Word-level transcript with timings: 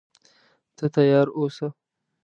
ته 0.75 0.85
تیار 0.93 1.27
اوسه. 1.37 1.67